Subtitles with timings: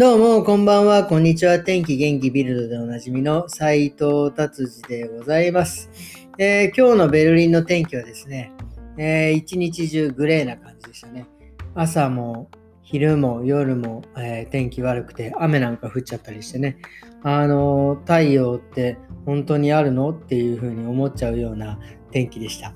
[0.00, 1.60] どうも、こんばんは、こんにちは。
[1.60, 5.90] 天気元気ビルドでおなじみの斉藤達治でございます、
[6.38, 8.50] えー、今日のベルリンの天気はですね、
[8.96, 11.26] えー、一日中グレーな感じでしたね。
[11.74, 12.48] 朝も
[12.80, 16.78] 昼も夜も、えー、天気悪くて雨なんか降っちゃったりしてね、
[17.22, 18.96] あの太陽って
[19.26, 20.12] 本当にあるの？
[20.12, 21.78] っていうふうに思っちゃうような
[22.10, 22.72] 天気でした。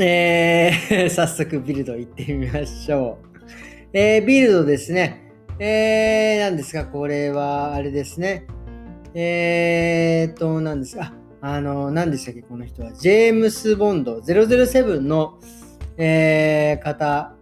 [0.00, 3.88] えー、 早速ビルド行ってみましょう。
[3.92, 5.29] えー、ビルドですね。
[5.62, 8.46] えー、なんですか、これは、あれですね。
[9.12, 12.94] えーと、なんですか、あの、何でしたっけ、この人は。
[12.94, 15.38] ジェームス・ボンド007の、
[15.98, 17.34] えー、方、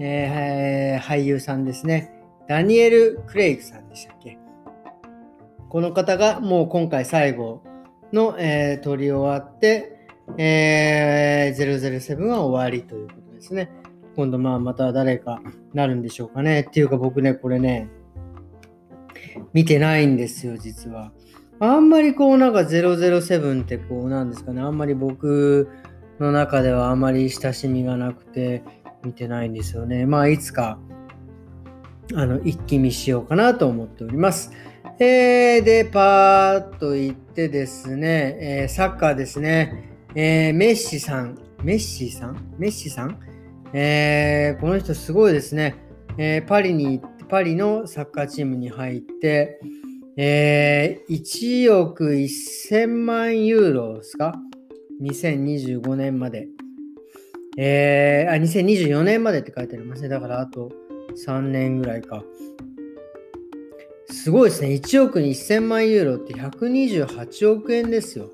[0.00, 2.12] えー、俳優さんですね。
[2.48, 4.36] ダニエル・クレイグさんでしたっけ？
[5.68, 7.62] この方がもう今回最後
[8.12, 10.08] の、えー、撮り終わって、
[10.38, 13.70] えー、007は終わりということですね。
[14.16, 15.40] 今度まあまた誰か
[15.72, 16.66] なるんでしょうかね。
[16.68, 17.88] っていうか僕ね、これね、
[19.52, 21.12] 見てないんですよ、実は。
[21.58, 25.68] あんまりこうなんか007ってこうなんですかね、あんまり僕
[26.18, 28.62] の中ではあんまり親しみがなくて
[29.04, 30.06] 見てないんですよね。
[30.06, 30.78] まあいつか
[32.14, 34.52] あの一気見しようかなと思っております。
[34.98, 42.54] えー、で、パーッと行ってですね、えー、サッカーですね、えー、メッシさん、メッシさん？
[42.58, 43.18] メッシさん？
[43.72, 45.76] えー、この人すごいですね。
[46.18, 49.60] えー、パリにパリのサッカーチームに入って、
[50.16, 54.34] えー、1億1000万ユーロですか
[55.00, 56.48] ?2025 年まで。
[57.56, 60.08] えー、あ、2024年までって書いてありますね。
[60.08, 60.70] だからあと
[61.26, 62.24] 3年ぐらいか。
[64.08, 64.68] すごいですね。
[64.70, 68.30] 1億1000万ユーロって128億円ですよ。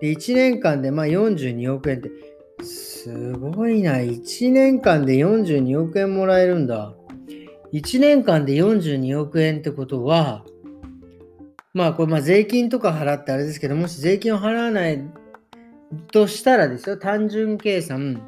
[0.00, 2.10] で、1年間でまあ42億円って。
[2.62, 3.96] すごいな。
[3.96, 6.94] 1年間で42億円もらえるんだ。
[7.72, 10.44] 1年間で42億円ってことは、
[11.72, 15.02] まあこれまあ税金とか払ってあれですけど、もし税金を払わない
[16.12, 18.20] としたらですよ、単純計算、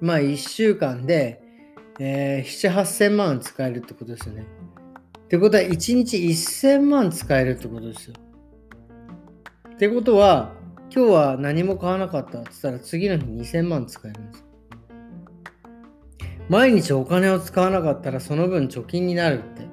[0.00, 1.42] まあ1週間で、
[1.98, 4.46] えー、7、8000万使えるってことですよね。
[5.24, 8.14] ってことは1日1000万使えるってことですよ。
[9.74, 10.54] ってことは、
[10.94, 14.44] 今日は何も買わなかったって言ったら次の日2000万使えるんです
[16.48, 19.66] 毎日お金を使わなかったらその分貯金になるって。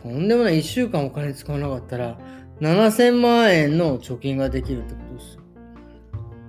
[0.00, 0.58] とんでもない。
[0.58, 2.18] 1週間お金使わなかったら
[2.60, 5.38] 7000万円の貯金ができるってことです。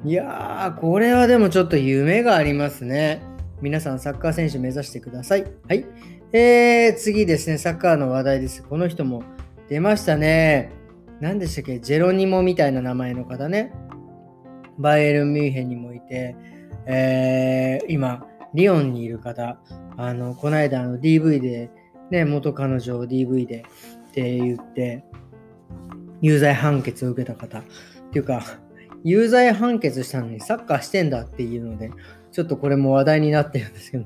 [0.04, 3.22] いやー、これはでもちょっと夢がありますね。
[3.62, 5.46] 皆さんサッカー選手目指してください。
[5.68, 5.86] はい。
[6.34, 8.64] えー、次ですね、サッカーの話題です。
[8.64, 9.24] この人も
[9.70, 10.72] 出ましたね。
[11.22, 11.80] 何でしたっけ？
[11.80, 13.72] ジェロニモみたいな名前の方ね。
[14.78, 16.36] バイエルン・ミュンヘンにもいて、
[16.86, 19.58] えー、今、リヨンにいる方、
[19.98, 21.70] あの、この間の DV で、
[22.12, 23.66] ね、元彼女を DV で
[24.10, 25.06] って言って、
[26.22, 27.60] 有罪判決を受けた方。
[27.60, 27.64] っ
[28.12, 28.44] ていうか、
[29.04, 31.92] 有罪判決したのにサッカーしてんだっていうので、
[32.32, 34.06] ちょっとこれも話題になってるんですけど、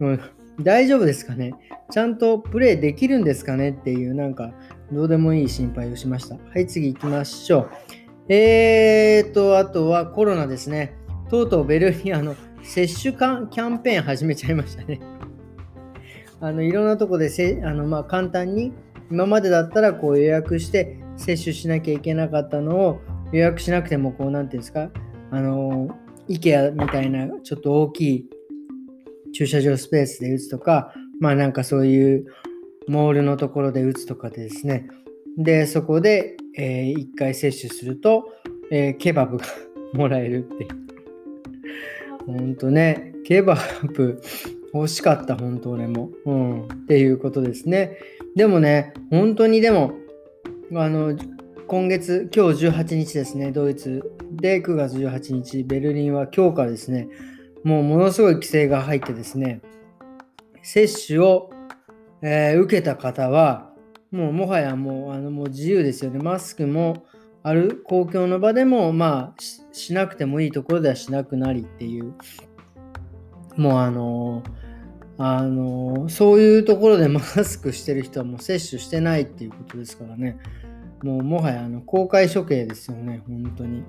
[0.00, 0.20] うん、
[0.62, 1.54] 大丈夫ですかね？
[1.90, 3.70] ちゃんとプレイできるんですかね？
[3.70, 4.52] っていう、なんか、
[4.92, 6.36] どうでもいい心配をしました。
[6.36, 7.70] はい、次行きましょう。
[8.28, 10.96] えーと、あとはコロナですね。
[11.28, 15.00] とうとうベルリン、あの、接種キャンペーン始めちゃいましたね。
[16.40, 18.72] あの、いろんなとこでせ、あの、まあ、簡単に、
[19.10, 23.00] 今までだったらこう予約して接種しなきゃいけなかったのを
[23.32, 24.90] 予約しなくてもこう、なんていうんですか、
[25.30, 25.96] あの、
[26.28, 28.30] IKEA みたいなちょっと大きい
[29.32, 32.26] 駐車場スペースで打つとか、まあなんかそういう
[32.88, 34.88] モールのところで打つとかでですね、
[35.36, 38.32] で、そこで、えー、1回接種すると、
[38.70, 39.44] えー、ケバブが
[39.92, 40.70] もらえるっていう。
[42.26, 43.56] ほんとね、ケバ
[43.94, 44.20] ブ
[44.72, 46.10] 欲しかった、本当俺も。
[46.24, 46.62] うん。
[46.64, 47.98] っていうことですね。
[48.34, 49.92] でもね、本当にでも、
[50.74, 51.16] あの、
[51.68, 57.08] 今月、今日18日ですね、ドイツで9月18日、ベルリンは今日からですね、
[57.64, 59.60] もうものすごい規制が入ってですね、
[60.62, 61.50] 接種を
[62.22, 63.70] えー、受けた方は、
[64.10, 66.18] もうもはやもうあのもう自由ですよね。
[66.18, 67.04] マスクも
[67.42, 72.14] ある公共の場でも、まあし、しなくてもいいところではしなくなりっていう、
[73.56, 74.42] もうあの
[75.18, 80.38] あのそういうところで マスクしてる人はもう接種してないっていうことですからね。
[81.02, 83.84] もうもはやあの公開処刑ですよね、本当に。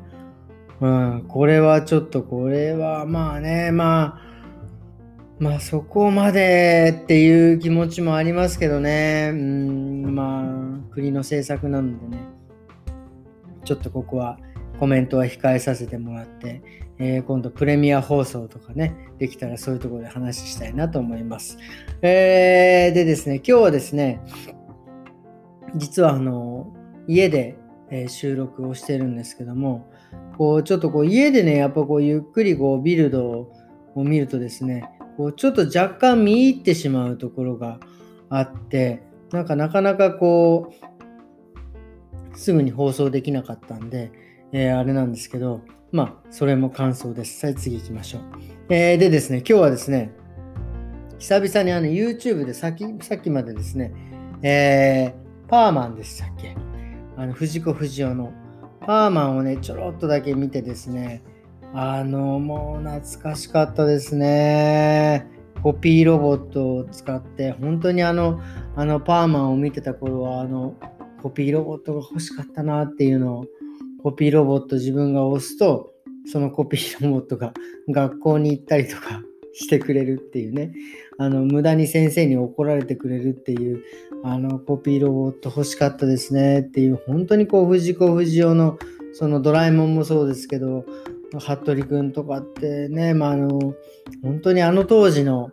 [0.80, 4.37] うん、これはちょっと、これはまあね、まあ、
[5.39, 12.24] まあそこまでっていう気持ちもありますけどね、うん、まあ国の政策なのでね、
[13.63, 14.39] ちょっとここは
[14.80, 16.62] コメントは控えさせてもらって、
[16.98, 21.60] えー、今度プレミア放送とかね、できたらそういうところで話したいなと思います。
[22.01, 24.22] えー、でですね、今日はですね、
[25.75, 26.74] 実はあの、
[27.07, 27.57] 家で、
[27.90, 29.88] え、収録をしてるんですけども、
[30.38, 33.50] こう、ちょっとこう、家でね、やっぱこう、ゆっくりこう、ビルド
[33.95, 37.80] を見るとですね、こう、ちょっと若干見入ってしまうところが
[38.30, 40.72] あって、なんかなかなかこ
[42.34, 44.12] う、すぐに放送できなかったんで、
[44.52, 45.62] えー、あれなんですけど、
[45.92, 47.40] まあ、それも感想です。
[47.40, 48.22] さあ、次行きましょう。
[48.69, 50.12] えー、でですね、今日はですね、
[51.18, 53.92] 久々にあの YouTube でさっきさっきまでですね、
[54.44, 56.56] えー、パーマンでしたっけ？
[57.16, 58.31] あの藤子不二雄の
[58.81, 61.24] パーマンをね、ちょろっとだけ見てですね、
[61.74, 65.28] あの、もう懐かしかったですね。
[65.64, 68.40] コピーロボットを使って、本当にあの、
[68.75, 70.75] あのパーマンを見てた頃は、あの、
[71.22, 73.46] コピーロボットが欲しかったなっていうのを、
[74.04, 75.94] コピーロボット自分が押すと、
[76.31, 77.54] そのコピーロボットが
[77.90, 79.24] 学校に行ったりとか
[79.54, 80.74] してくれるっていうね、
[81.18, 83.81] あの、無駄に先生に怒られてくれるっていう、
[84.24, 88.78] あの、コピーロボット欲しかったですねっていう、本当にこう、藤子不二雄の、
[89.14, 90.86] そのドラえもんもそうですけど、
[91.39, 93.74] 服部君とかってね、まあ、あの
[94.24, 95.51] 本当にあの当時の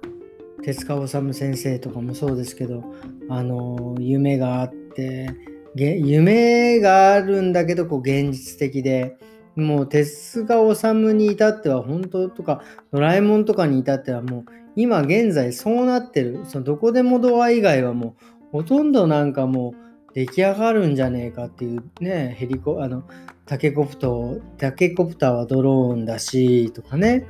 [0.62, 2.82] 手塚治虫先生とかもそうですけど
[3.28, 5.28] あの夢があって
[5.74, 9.16] 夢があるんだけどこう現実的で
[9.56, 12.62] もう手塚治虫に至っては本当とか
[12.92, 14.44] ドラえもんとかに至ってはもう
[14.76, 19.84] 今現在そうなってるそのどこでもドア以外はもうほとんどなんかもう
[20.14, 23.02] 出来上がるんじゃねえかっていうねヘリコあの
[23.46, 27.26] タケコプター、タケコプターはドローンだし、とかね、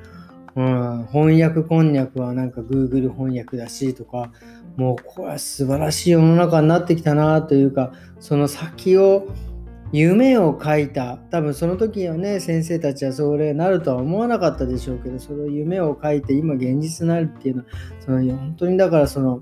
[0.54, 4.30] うん、翻訳こんにゃくはなんか Google 翻訳だし、とか、
[4.76, 9.26] もうこれは素晴らしい世の中になってきたなというか、その先を、
[9.92, 17.68] 夢を書いた、多分その時はね、先生たちはそれなるとは思わなかったでしょうけど、その夢を書いて今現実になるっていうのは、
[18.00, 19.40] その本当にだからその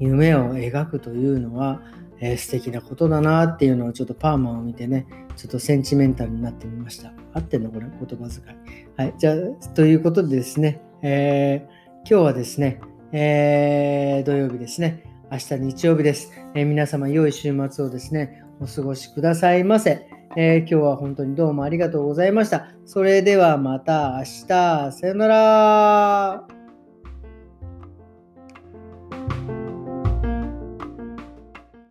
[0.00, 1.80] 夢を描くというのは、
[2.20, 7.12] えー、素敵なことだなっていうのをちょっとパーマを見てね、ちょっとセンチメンタルになってみました。
[7.34, 8.86] 合ってんのこれ、言葉遣い。
[8.96, 9.14] はい。
[9.18, 12.80] じゃあ、ということでですね、えー、今日はですね、
[13.12, 16.32] えー、土曜日ですね、明日日曜日です。
[16.54, 20.08] えー、皆様、良い週末をですね、お過ごしくださいませ。
[20.36, 22.68] えー、今日は本当にどうもありがとうございました。
[22.84, 26.55] それではまた明日、さよなら。